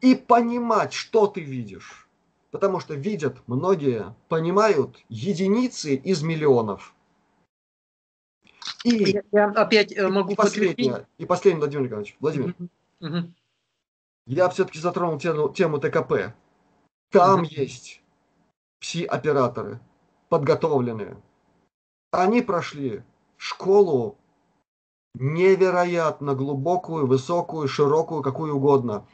[0.02, 2.08] И понимать, что ты видишь.
[2.52, 6.96] Потому что видят многие, понимают единицы из миллионов.
[8.84, 12.56] И я, опять э, могу и последнее, и последнее, Владимир Николаевич, Владимир.
[13.02, 13.34] Угу.
[14.28, 16.34] Я все-таки затронул тему, тему ТКП.
[17.12, 17.50] Там угу.
[17.50, 18.02] есть
[18.80, 19.80] пси-операторы,
[20.30, 21.18] подготовленные.
[22.12, 23.04] Они прошли
[23.38, 24.18] школу
[25.20, 29.06] невероятно глубокую, высокую, широкую, какую угодно.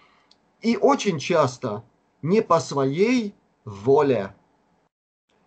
[0.61, 1.83] И очень часто
[2.21, 3.35] не по своей
[3.65, 4.35] воле.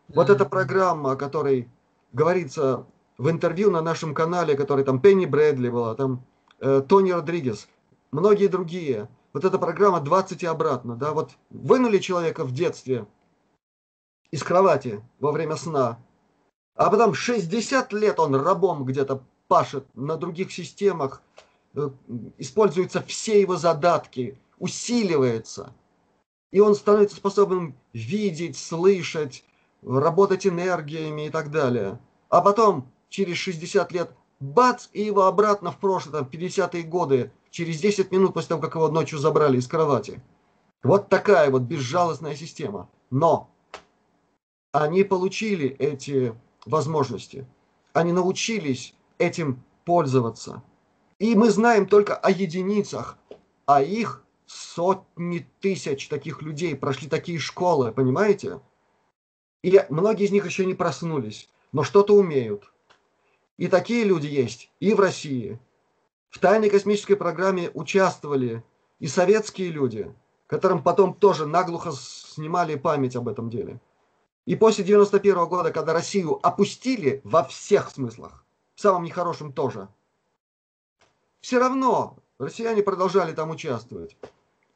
[0.09, 1.69] Вот эта программа, о которой
[2.13, 2.87] говорится
[3.19, 6.25] в интервью на нашем канале, который там Пенни Брэдли была, там
[6.61, 7.69] э, Тони Родригес,
[8.13, 9.09] многие другие.
[9.33, 13.07] Вот эта программа 20 и обратно, да, вот вынули человека в детстве
[14.31, 15.99] из кровати во время сна,
[16.77, 21.23] а потом 60 лет он рабом где-то пашет на других системах,
[21.77, 21.89] э,
[22.39, 25.73] используются все его задатки, усиливается,
[26.51, 29.45] и он становится способным видеть, слышать,
[29.81, 32.01] работать энергиями и так далее.
[32.31, 37.79] А потом через 60 лет, бац, и его обратно в прошлое, там, 50-е годы, через
[37.79, 40.21] 10 минут после того, как его ночью забрали из кровати.
[40.83, 42.91] Вот такая вот безжалостная система.
[43.11, 43.49] Но
[44.73, 46.35] они получили эти
[46.67, 47.47] возможности.
[47.93, 50.63] Они научились этим пользоваться.
[51.19, 53.19] И мы знаем только о единицах,
[53.67, 58.61] а их сотни тысяч таких людей прошли такие школы, понимаете?
[59.63, 62.73] И многие из них еще не проснулись, но что-то умеют.
[63.57, 65.59] И такие люди есть и в России.
[66.29, 68.65] В тайной космической программе участвовали
[68.99, 70.13] и советские люди,
[70.47, 73.81] которым потом тоже наглухо снимали память об этом деле.
[74.45, 78.44] И после 91 -го года, когда Россию опустили во всех смыслах,
[78.75, 79.89] в самом нехорошем тоже,
[81.41, 84.17] все равно россияне продолжали там участвовать.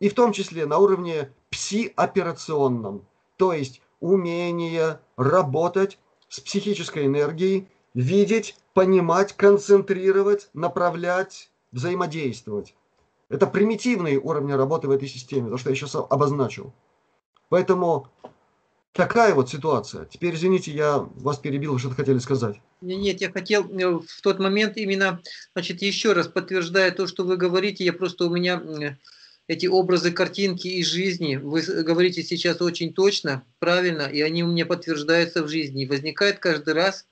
[0.00, 3.06] И в том числе на уровне пси-операционном,
[3.36, 12.76] то есть умение работать с психической энергией, видеть, понимать, концентрировать, направлять, взаимодействовать.
[13.28, 16.72] Это примитивные уровни работы в этой системе, то, что я сейчас обозначил.
[17.48, 18.08] Поэтому
[18.92, 20.04] такая вот ситуация.
[20.06, 22.60] Теперь, извините, я вас перебил, вы что-то хотели сказать.
[22.80, 25.20] Нет, я хотел э, в тот момент именно,
[25.54, 28.62] значит, еще раз подтверждая то, что вы говорите, я просто у меня
[29.48, 34.66] эти образы, картинки из жизни, вы говорите сейчас очень точно, правильно, и они у меня
[34.66, 35.86] подтверждаются в жизни.
[35.86, 37.06] Возникает каждый раз,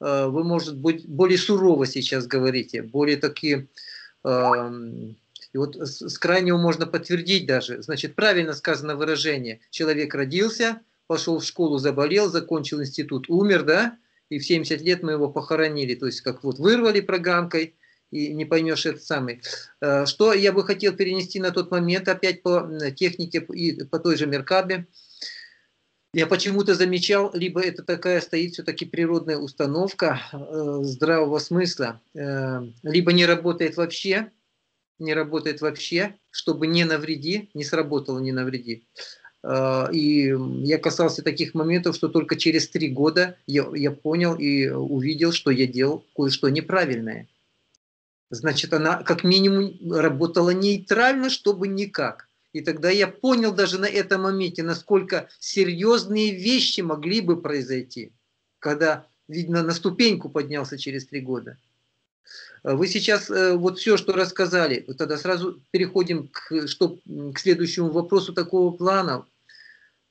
[0.00, 3.68] э, вы, может быть, более сурово сейчас говорите, более такие,
[4.24, 5.16] эм,
[5.52, 11.44] и вот с крайнего можно подтвердить даже, значит, правильно сказано выражение, человек родился, пошел в
[11.44, 16.20] школу, заболел, закончил институт, умер, да, и в 70 лет мы его похоронили, то есть
[16.20, 17.74] как вот вырвали программкой,
[18.10, 19.42] и не поймешь это самый.
[19.80, 24.16] Э, что я бы хотел перенести на тот момент, опять по технике и по той
[24.16, 24.86] же Меркабе,
[26.14, 33.12] я почему-то замечал, либо это такая стоит все-таки природная установка э, здравого смысла, э, либо
[33.12, 34.30] не работает вообще,
[34.98, 38.86] не работает вообще, чтобы не навреди, не сработало не навреди.
[39.42, 44.68] Э, и я касался таких моментов, что только через три года я, я понял и
[44.68, 47.28] увидел, что я делал кое-что неправильное.
[48.30, 52.28] Значит, она как минимум работала нейтрально, чтобы никак.
[52.52, 58.12] И тогда я понял даже на этом моменте, насколько серьезные вещи могли бы произойти,
[58.58, 61.58] когда, видно, на ступеньку поднялся через три года.
[62.62, 66.98] А вы сейчас э, вот все, что рассказали, тогда сразу переходим к, что,
[67.34, 69.24] к следующему вопросу такого плана.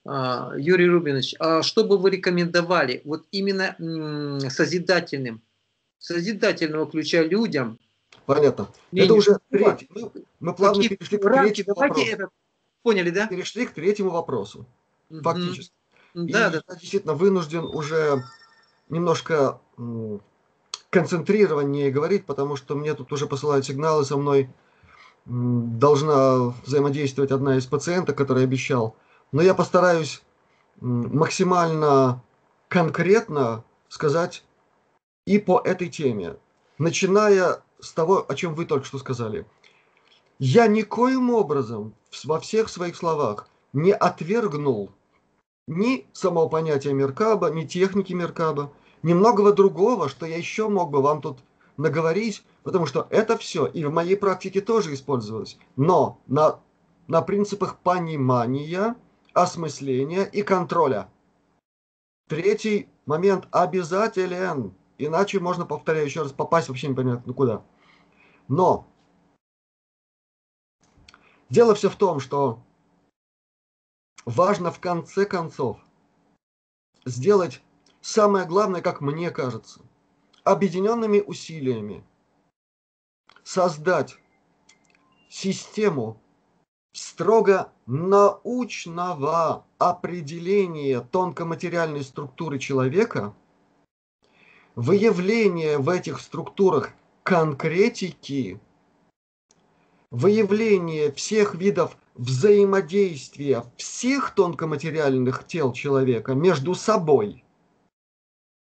[0.05, 3.75] А, Юрий Рубинович, а что бы вы рекомендовали вот именно
[4.49, 5.41] созидательным,
[5.99, 7.77] созидательного ключа людям,
[8.27, 8.67] Понятно.
[8.91, 9.89] Не, это уже третий.
[9.89, 12.12] Мы, мы плавно Какие перешли к рамки, третьему вопросу.
[12.12, 12.29] Это...
[12.83, 13.27] Поняли, да?
[13.27, 14.65] Перешли к третьему вопросу.
[15.10, 15.21] Угу.
[15.21, 15.73] Фактически.
[16.13, 16.63] Да, И да.
[16.67, 18.23] Я действительно вынужден уже
[18.89, 19.62] немножко
[20.89, 24.50] концентрированнее говорить, потому что мне тут уже посылают сигналы, со мной
[25.26, 28.95] должна взаимодействовать одна из пациенток, которая обещал.
[29.32, 30.23] Но я постараюсь
[30.80, 32.23] максимально
[32.69, 34.43] конкретно сказать
[35.26, 36.38] и по этой теме,
[36.78, 39.45] начиная с того, о чем вы только что сказали.
[40.39, 44.91] Я никоим образом во всех своих словах не отвергнул
[45.67, 48.71] ни самого понятия Меркаба, ни техники Меркаба,
[49.03, 51.39] ни многого другого, что я еще мог бы вам тут
[51.77, 56.60] наговорить, потому что это все и в моей практике тоже использовалось, но на,
[57.07, 58.95] на принципах понимания,
[59.33, 61.10] осмысления и контроля.
[62.27, 67.63] Третий момент обязателен– Иначе можно, повторяю еще раз, попасть вообще непонятно куда.
[68.47, 68.88] Но
[71.49, 72.60] дело все в том, что
[74.25, 75.79] важно в конце концов
[77.05, 77.62] сделать
[78.08, 79.82] самое главное, как мне кажется,
[80.43, 82.04] объединенными усилиями
[83.43, 84.17] создать
[85.30, 86.22] систему
[86.93, 93.36] строго научного определения тонкоматериальной структуры человека–
[94.76, 96.91] выявление в этих структурах
[97.24, 98.62] конкретики,
[100.12, 107.43] выявление всех видов взаимодействия всех тонкоматериальных тел человека между собой,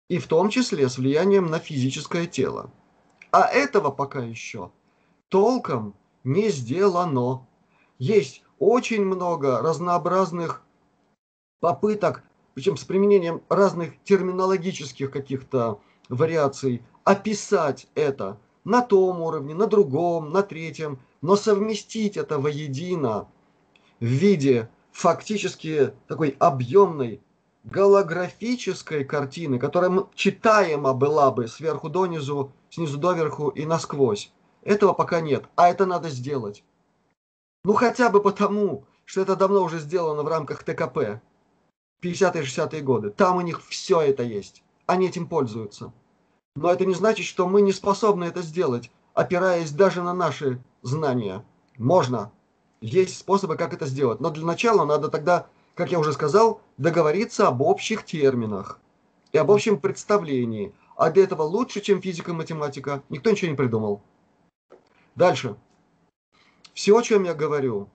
[0.09, 2.71] и в том числе с влиянием на физическое тело.
[3.31, 4.71] А этого пока еще
[5.29, 7.47] толком не сделано.
[7.99, 10.63] Есть очень много разнообразных
[11.61, 12.23] попыток,
[12.55, 20.43] причем с применением разных терминологических каких-то вариаций описать это на том уровне, на другом, на
[20.43, 23.29] третьем, но совместить это воедино
[24.01, 27.23] в виде фактически такой объемной
[27.65, 34.33] голографической картины, которая читаема была бы сверху донизу, снизу доверху и насквозь.
[34.63, 36.65] Этого пока нет, а это надо сделать.
[37.65, 41.21] Ну хотя бы потому, что это давно уже сделано в рамках ТКП.
[42.03, 43.11] 50-60-е годы.
[43.11, 44.63] Там у них все это есть.
[44.87, 45.93] Они этим пользуются.
[46.57, 51.45] Но это не значит, что мы не способны это сделать, опираясь даже на наши знания.
[51.79, 52.33] Можно.
[52.81, 54.21] Есть способы, как это сделать.
[54.21, 58.81] Но для начала надо тогда, как я уже сказал, договориться об общих терминах
[59.33, 60.75] и об общем представлении.
[60.97, 64.03] А для этого лучше, чем физика и математика, никто ничего не придумал.
[65.15, 65.57] Дальше.
[66.75, 67.89] Все, о чем я говорю,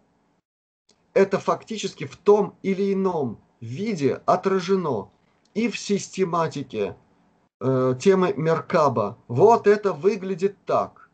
[1.14, 5.10] это фактически в том или ином виде отражено
[5.54, 6.96] и в систематике
[7.60, 9.18] э, темы Меркаба.
[9.28, 11.10] Вот это выглядит так.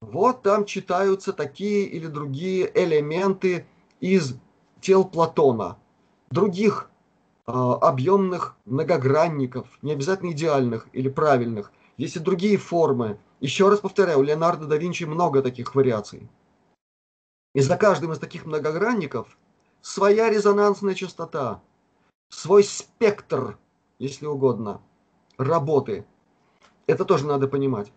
[0.00, 3.66] Вот там читаются такие или другие элементы
[3.98, 4.36] из
[4.80, 5.76] тел Платона.
[6.30, 6.90] Других
[7.46, 11.72] э, объемных многогранников, не обязательно идеальных или правильных.
[11.96, 13.18] Есть и другие формы.
[13.40, 16.28] Еще раз повторяю, у Леонардо да Винчи много таких вариаций.
[17.54, 19.38] И за каждым из таких многогранников
[19.80, 21.62] своя резонансная частота,
[22.28, 23.56] свой спектр,
[23.98, 24.82] если угодно–
[25.38, 26.04] работы.
[26.86, 27.92] Это тоже надо понимать.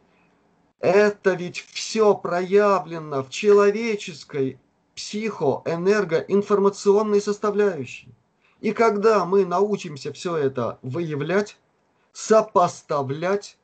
[0.79, 4.59] Это ведь все проявлено в человеческой
[4.95, 8.15] психоэнергоинформационной составляющей.
[8.61, 11.57] И когда мы научимся все это выявлять,
[12.13, 13.57] сопоставлять,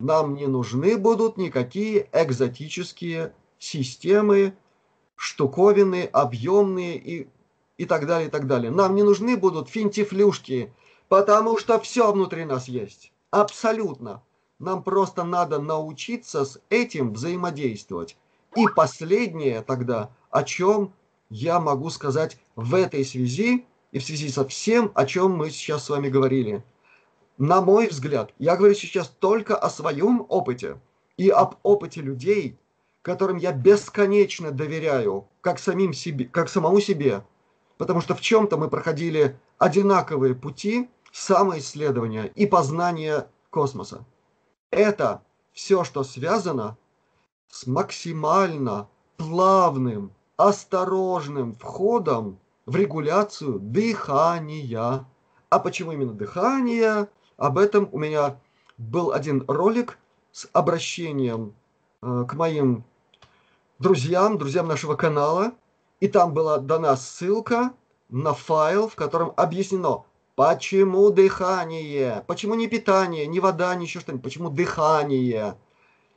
[0.00, 4.56] нам не нужны будут никакие экзотические системы,
[5.16, 7.28] штуковины, объемные и
[7.76, 8.70] и так далее, и так далее.
[8.70, 10.72] Нам не нужны будут финтифлюшки,
[11.08, 13.12] потому что все внутри нас есть.
[13.30, 14.22] Абсолютно.
[14.58, 18.16] Нам просто надо научиться с этим взаимодействовать.
[18.54, 20.92] И последнее тогда, о чем
[21.28, 25.84] я могу сказать в этой связи и в связи со всем, о чем мы сейчас
[25.84, 26.64] с вами говорили.
[27.38, 30.80] На мой взгляд, я говорю сейчас только о своем опыте
[31.16, 32.58] и об опыте людей,
[33.02, 37.24] которым я бесконечно доверяю, как, самим себе, как самому себе,
[37.78, 44.04] потому что в чем-то мы проходили одинаковые пути самоисследования и познания космоса.
[44.72, 45.22] Это
[45.52, 46.76] все, что связано
[47.48, 48.88] с максимально
[49.18, 55.06] плавным, осторожным входом в регуляцию дыхания.
[55.50, 57.08] А почему именно дыхание?
[57.36, 58.38] Об этом у меня
[58.78, 59.98] был один ролик
[60.32, 61.54] с обращением
[62.02, 62.84] э, к моим
[63.78, 65.52] друзьям, друзьям нашего канала.
[66.00, 67.72] И там была дана ссылка
[68.08, 70.04] на файл, в котором объяснено,
[70.34, 75.56] почему дыхание, почему не питание, не вода, не еще что-нибудь, почему дыхание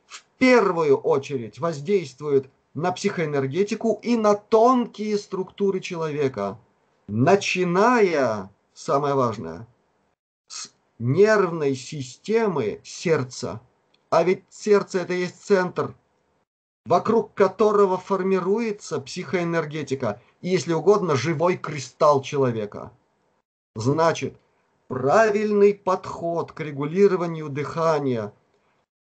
[0.06, 6.58] в первую очередь воздействует на психоэнергетику и на тонкие структуры человека,
[7.08, 9.66] начиная, самое важное,
[10.46, 10.70] с
[11.00, 13.60] нервной системы сердца.
[14.10, 15.92] А ведь сердце это есть центр,
[16.86, 22.92] вокруг которого формируется психоэнергетика и, если угодно, живой кристалл человека.
[23.74, 24.38] Значит,
[24.86, 28.32] правильный подход к регулированию дыхания.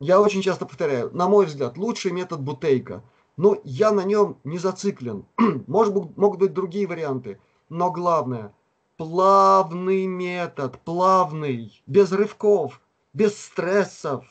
[0.01, 3.03] Я очень часто повторяю, на мой взгляд, лучший метод бутейка–
[3.37, 5.27] но я на нем не зациклен.
[5.67, 7.41] Может быть, могут быть другие варианты.
[7.69, 8.55] Но главное,
[8.97, 12.81] плавный метод, плавный, без рывков,
[13.13, 14.25] без стрессов.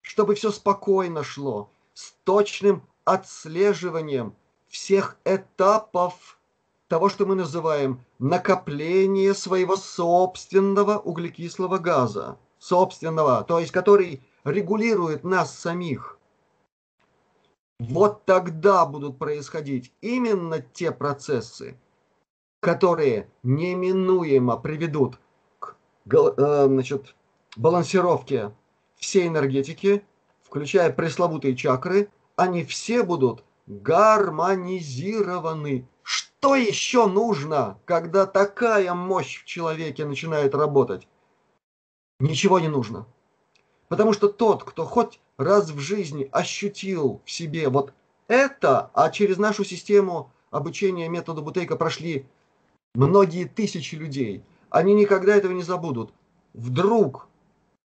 [0.00, 4.34] Чтобы все спокойно шло, с точным отслеживанием
[4.68, 6.38] всех этапов
[6.88, 12.38] того, что мы называем накопление своего собственного углекислого газа.
[12.58, 16.15] Собственного, то есть который регулирует нас самих
[17.78, 21.78] вот тогда будут происходить именно те процессы,
[22.60, 25.18] которые неминуемо приведут
[25.58, 25.76] к
[26.10, 27.14] э, значит,
[27.56, 28.54] балансировке
[28.96, 30.02] всей энергетики,
[30.42, 35.86] включая пресловутые чакры, они все будут гармонизированы.
[36.02, 41.08] Что еще нужно, когда такая мощь в человеке начинает работать?
[42.20, 43.06] Ничего не нужно.
[43.88, 47.92] Потому что тот, кто хоть раз в жизни ощутил в себе вот
[48.28, 52.26] это, а через нашу систему обучения методу Бутейка прошли
[52.94, 56.12] многие тысячи людей, они никогда этого не забудут.
[56.54, 57.28] Вдруг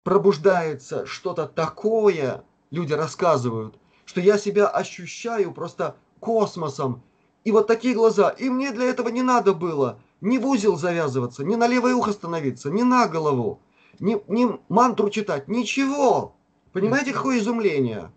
[0.04, 7.02] пробуждается что-то такое, люди рассказывают, что я себя ощущаю просто космосом.
[7.44, 8.30] И вот такие глаза.
[8.30, 12.12] И мне для этого не надо было ни в узел завязываться, ни на левое ухо
[12.12, 13.60] становиться, ни на голову,
[14.00, 16.34] ни, ни мантру читать, ничего.
[16.72, 18.12] Понимаете, какое изумление?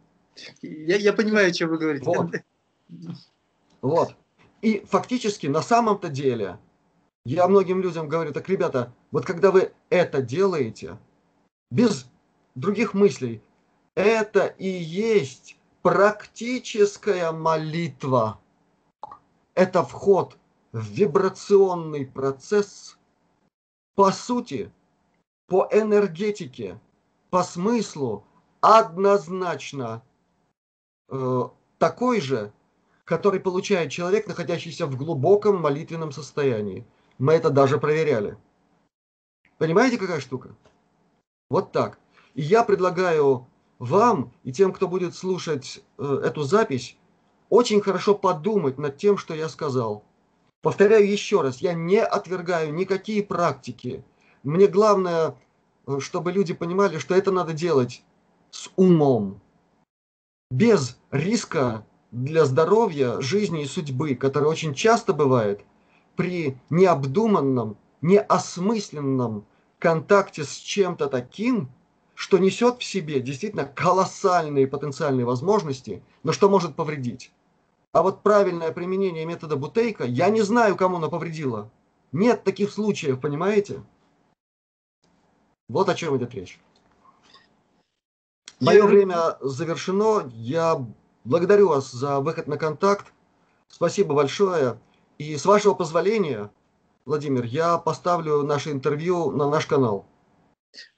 [0.62, 2.06] Я, я понимаю, о чем вы говорите.
[2.06, 2.32] Вот.
[3.82, 4.16] вот.
[4.62, 6.60] И фактически, на самом-то деле,
[7.26, 10.98] я многим людям говорю, так, ребята, вот когда вы это делаете,
[11.70, 12.08] без
[12.56, 13.42] других мыслей,
[13.96, 18.40] это и есть практическая молитва.
[19.54, 20.38] Это вход
[20.72, 22.98] в вибрационный процесс,
[23.96, 24.72] по сути,
[25.48, 26.80] по энергетике,
[27.30, 28.26] по смыслу,
[28.62, 30.04] однозначно
[31.10, 31.42] э,
[31.80, 32.54] такой же,
[33.04, 36.86] который получает человек, находящийся в глубоком молитвенном состоянии.
[37.18, 38.38] Мы это даже проверяли.
[39.58, 40.56] Понимаете, какая штука?
[41.50, 42.00] Вот так.
[42.36, 43.48] И я предлагаю
[43.80, 46.98] вам и тем, кто будет слушать э, эту запись,
[47.50, 50.04] очень хорошо подумать над тем, что я сказал.
[50.62, 54.04] Повторяю еще раз, я не отвергаю никакие практики.
[54.44, 55.36] Мне главное,
[55.88, 58.04] э, чтобы люди понимали, что это надо делать
[58.52, 59.42] с умом,
[60.52, 65.62] без риска для здоровья, жизни и судьбы, который очень часто бывает
[66.16, 69.46] при необдуманном, неосмысленном
[69.80, 71.70] контакте с чем-то таким,
[72.14, 77.32] что несет в себе действительно колоссальные потенциальные возможности, но что может повредить.
[77.94, 81.70] А вот правильное применение метода Бутейка, я не знаю, кому она повредила.
[82.12, 83.84] Нет таких случаев, понимаете?
[85.68, 86.60] Вот о чем идет речь.
[88.62, 90.30] Мое время завершено.
[90.36, 90.86] Я
[91.24, 93.12] благодарю вас за выход на контакт.
[93.68, 94.78] Спасибо большое.
[95.18, 96.52] И с вашего позволения,
[97.06, 100.06] Владимир, я поставлю наше интервью на наш канал.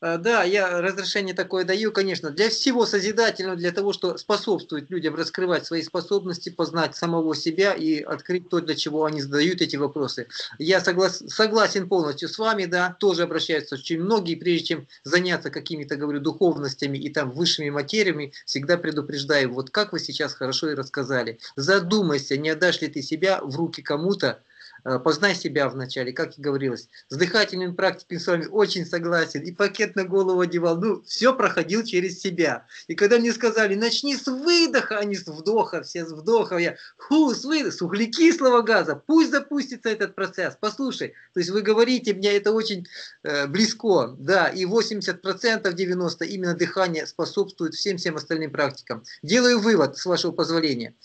[0.02, 5.16] А, да, я разрешение такое даю, конечно, для всего созидательного, для того, что способствует людям
[5.16, 10.28] раскрывать свои способности, познать самого себя и открыть то, для чего они задают эти вопросы.
[10.60, 15.96] Я соглас, согласен полностью с вами, да, тоже обращаются очень многие, прежде чем заняться какими-то,
[15.96, 21.40] говорю, духовностями и там высшими материями, всегда предупреждаю, вот как вы сейчас хорошо и рассказали.
[21.56, 24.42] Задумайся, не отдашь ли ты себя в руки кому-то,
[24.84, 26.88] познай себя вначале, как и говорилось.
[27.10, 29.42] С дыхательными практиками с вами очень согласен.
[29.42, 30.78] И пакет на голову одевал.
[30.78, 32.66] Ну, все проходил через себя.
[32.88, 36.76] И когда мне сказали, начни с выдоха, а не с вдоха, все с вдоха, я,
[36.98, 40.58] ху, с выдоха, с углекислого газа, пусть запустится этот процесс.
[40.60, 42.88] Послушай, то есть вы говорите, мне это очень
[43.24, 49.04] э, близко, да, и 80%, 90% именно дыхание способствует всем-всем остальным практикам.
[49.22, 50.96] Делаю вывод, с вашего позволения.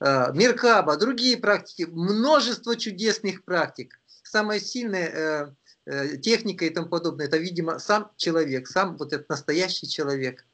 [0.00, 3.98] Э, Меркаба, другие практики, множество чудесных личных практик.
[4.22, 5.50] Самая сильная э,
[5.86, 10.44] э, техника и тому подобное, это, видимо, сам человек, сам вот этот настоящий человек.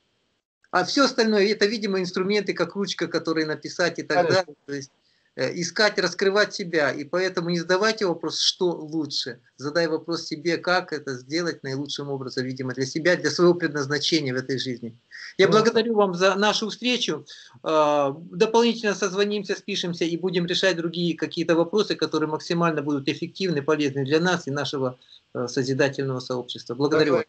[0.70, 4.36] А все остальное, это, видимо, инструменты, как ручка, которые написать и так Конечно.
[4.36, 4.56] далее.
[4.66, 4.90] То есть
[5.36, 6.90] искать, раскрывать себя.
[6.90, 9.40] И поэтому не задавайте вопрос, что лучше.
[9.56, 14.36] Задай вопрос себе, как это сделать наилучшим образом, видимо, для себя, для своего предназначения в
[14.36, 14.98] этой жизни.
[15.38, 17.24] Я благодарю вам за нашу встречу.
[17.62, 24.04] А, дополнительно созвонимся, спишемся и будем решать другие какие-то вопросы, которые максимально будут эффективны, полезны
[24.04, 24.98] для нас и нашего
[25.32, 26.74] а, созидательного сообщества.
[26.74, 27.24] Благодарю вас.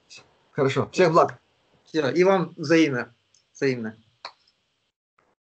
[0.52, 0.90] Хорошо.
[0.92, 1.40] Всех благ.
[1.86, 2.10] Все.
[2.12, 3.14] И вам взаимно.
[3.54, 3.96] взаимно.